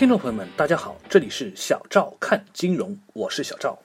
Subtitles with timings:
[0.00, 3.78] 听众朋友们，大家好，这里是小赵看金融，我是小赵。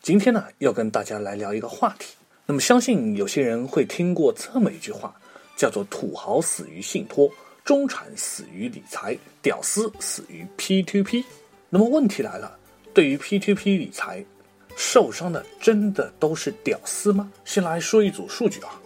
[0.00, 2.14] 今天呢，要跟大家来聊一个话题。
[2.46, 5.12] 那么，相信有些人会听过这么一句话，
[5.56, 7.28] 叫做“土豪死于信托，
[7.64, 11.24] 中产死于理财，屌丝死于 P2P”。
[11.68, 12.56] 那么，问题来了，
[12.94, 14.24] 对于 P2P 理财，
[14.76, 17.28] 受伤的真的都是屌丝吗？
[17.44, 18.80] 先来说一组数据啊。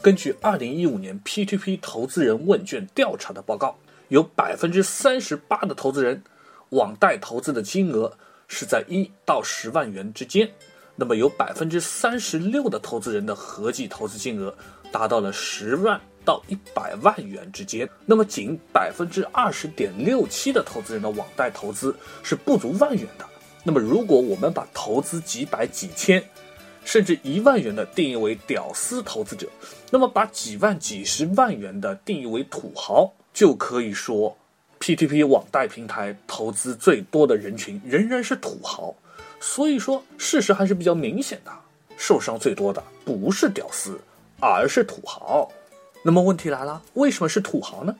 [0.00, 3.76] 根据2015年 P2P 投资人问卷调查的报告。
[4.12, 6.22] 有百分之三十八的投资人
[6.68, 10.52] 网贷投资的金额是在一到十万元之间，
[10.96, 14.54] 那么有百分之三十六的投资人的合计投资金额
[14.92, 23.24] 达到了十万到一百万元之间，那么仅百分之二十点六七的投资人的网贷投资是不足万元的。
[23.64, 26.22] 那么如果我们把投资几百几千
[26.84, 29.48] 甚至一万元的定义为屌丝投资者，
[29.90, 33.10] 那么把几万几十万元的定义为土豪。
[33.32, 34.36] 就可以说
[34.80, 38.94] ，P2P 网贷平台投资最多的人群仍然是土豪，
[39.40, 41.52] 所以说事实还是比较明显的，
[41.96, 43.98] 受伤最多的不是屌丝，
[44.40, 45.50] 而是土豪。
[46.04, 47.94] 那么问题来了，为什么是土豪呢？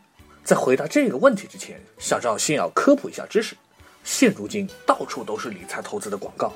[0.44, 3.56] 在回答这个问题之前，小赵先要科普一下知识。
[4.02, 6.52] 现如今到处都是理财投资的广告。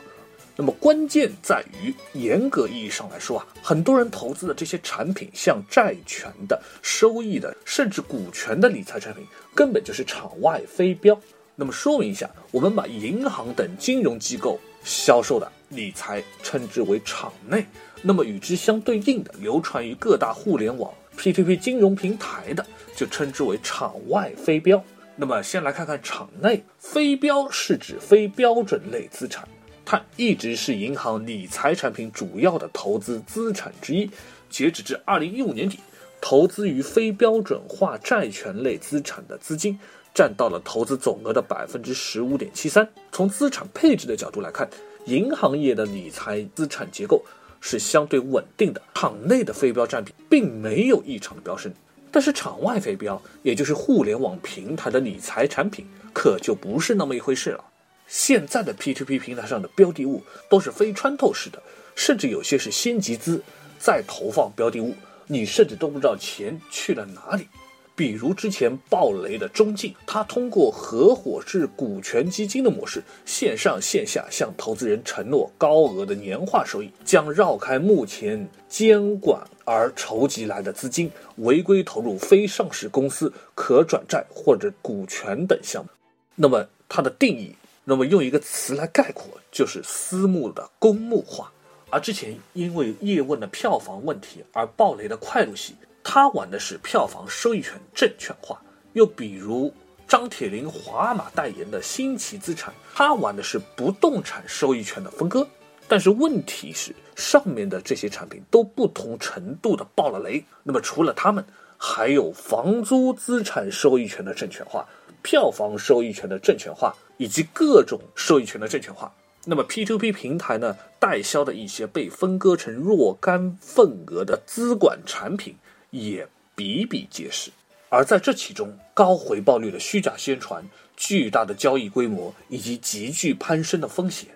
[0.56, 9.22] 那么关键在于，严格意义上来说啊，很多人投资的这些产品，像债权的、收益的，甚至股权的理财产品，
[9.54, 11.18] 根本就是场外飞镖。
[11.54, 17.66] 那么说明一下，我们把银行等金融机构销售的理财称之为场内，
[18.02, 22.64] 那么与之相对应的，流传于各大互联网 P2P 金融平台的，
[22.94, 24.82] 就称之为场外飞镖。
[25.16, 29.46] 那么先来看看场内飞镖，是指非标准类资产。
[29.86, 34.10] 它一直是银行理财产品主要的投资资产之一。
[34.50, 35.78] 截止至二零一五年底，
[36.20, 39.78] 投资于非标准化债权类资产的资金
[40.12, 42.88] 占到了投资总额的百分之十五点七三。
[43.12, 44.68] 从资产配置的角度来看，
[45.06, 47.24] 银行业的理财资产结构
[47.60, 48.82] 是相对稳定的。
[48.94, 51.72] 场内的非标占比并没有异常的飙升，
[52.10, 57.64] 但是场外非标，也就是互联网平台的理财产品，可就不是那么一回事了。
[58.06, 61.62] 现在的 P2P 平台上的标的物都是非穿透式的，
[61.94, 63.42] 甚至有些是先集资
[63.78, 64.94] 再投放标的物，
[65.26, 67.48] 你甚至都不知道钱去了哪里。
[67.96, 85.88] 比如之前爆雷的中信，它通过合伙制股权基金的模式，线上线下向投资人承诺高额的年化收益，将绕开目前监管而筹集来的资金，违规投入非上市公司可转债或者股权等项目。
[86.34, 87.56] 那么它的定义？
[87.88, 91.52] 那么用一个词来概括，就是私募的公募化。
[91.88, 98.60] 而之前因为叶问的票房问题而爆雷的快路戏，他玩的是票房收益权证券化。
[98.94, 99.72] 又比如
[100.08, 105.46] 张铁林、华马代言的新奇资产，他玩的是不动产收益权的分割。
[105.86, 110.44] 但是问题是，上面的这些产品都不同程度的爆了雷。
[110.64, 111.44] 那么除了他们，
[111.78, 114.84] 还有房租资产收益权的证券化。
[115.26, 119.12] 票房收益权的证券化以及各种收益权的证券化，
[119.46, 125.56] 那么 P2P 平台呢代销的一些被分割成若干份额的资管产品
[125.90, 127.50] 也比比皆是。
[127.88, 130.64] 而在这其中，高回报率的虚假宣传、
[130.96, 134.28] 巨大的交易规模以及急剧攀升的风险，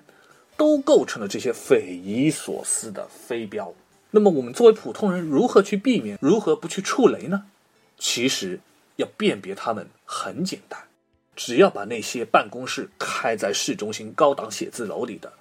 [0.57, 3.73] 都构成了这些匪夷所思的飞镖。
[4.11, 6.19] 那么我们作为普通人，如何去避免？
[6.21, 7.45] 如何不去触雷呢？
[7.97, 8.59] 其实。
[9.01, 10.79] 要辨别他们很简单，
[11.35, 15.33] 只要把那些办公室开在市中心高档写字楼里的，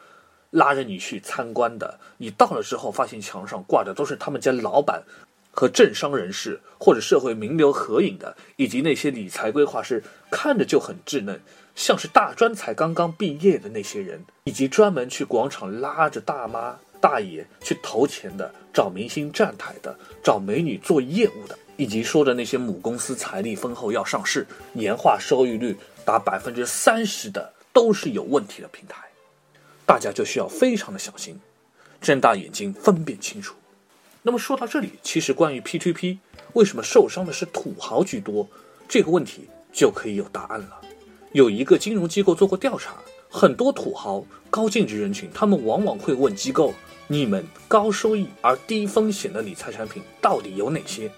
[0.51, 5.04] 拉着你去参观的，你到了之后发现墙上挂的都是他们家老板
[5.51, 10.01] 和政商人士或者社会名流合影的，以及那些理财规划师
[10.31, 11.42] 看着就很稚嫩，
[11.75, 21.57] 像是大专才刚刚毕业的那些人，以及专门去广场拉着大妈大爷去投钱的，找明星站台的，找美女做业务的。
[21.80, 28.98] 以及说的那些母公司财力丰厚要上市，年化收益率达百分之三十的，都是有问题的平台，
[29.86, 31.40] 大家就需要非常的小心，
[32.02, 33.56] 睁大眼睛分辨清楚。
[34.22, 36.18] 那么说到这里，其实关于 P2P
[36.52, 38.46] 为什么受伤的是土豪居多
[38.90, 40.81] 这个问题就可以有答案了。
[41.31, 42.98] 有一个金融机构做过调查，
[43.30, 46.74] 很多土豪高净值人群，他们往往会问机构：
[47.08, 51.10] 你们高收益而低风险的理财产品到底有哪些？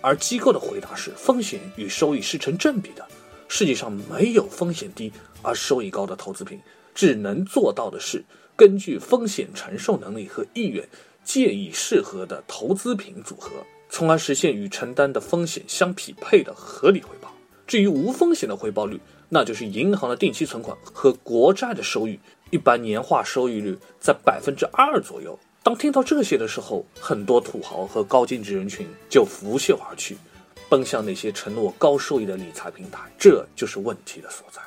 [0.00, 3.06] 而机构的回答是，风险与收益是成正比的。
[3.48, 5.12] 世界上没有风险低
[5.42, 6.60] 而收益高的投资品，
[6.94, 8.22] 只能做到的是
[8.54, 10.86] 根据风险承受能力和意愿，
[11.24, 13.50] 建议适合的投资品组合，
[13.88, 17.32] 从而实现与承担的风险相匹配的合理回报。
[17.66, 22.18] 至于无风险的回报率，那就是银行的定期存款和国债的收益，
[22.50, 25.38] 一般年化收益率在百分之二左右。
[25.62, 30.16] 当听到这些的时候，很多土豪和高净值人群就拂袖而去，
[30.68, 34.62] 奔向那些承诺高收益的理财平台，这就是问题的所在。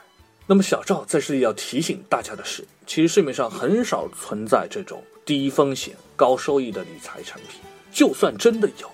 [0.45, 7.61] 那么小赵在这里要提醒大家的是，其实市面上很少存在这种低风险高收益的理财产品，
[7.91, 8.91] 就算真的有，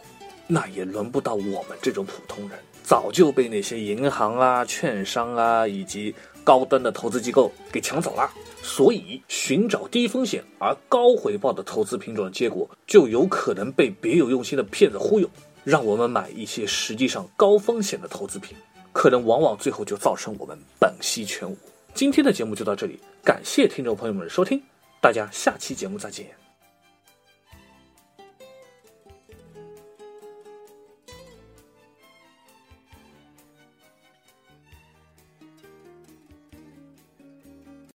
[0.48, 8.32] 那也轮不到我们这种普通人，早就被那些银行啊、券商啊以及高端的投资机构给抢走了。
[8.64, 15.30] 所以，寻找低风险而高回报的投资品种的结果，就有可能被别有用心的骗子忽悠，
[15.64, 18.58] 让我们买一些实际上高风险的投资品，
[18.92, 21.58] 可能往往最后就造成我们本息全无。
[21.94, 24.62] 今天的节目就到这里，感谢听众朋友们的收听，
[25.02, 26.47] 大家下期节目再见。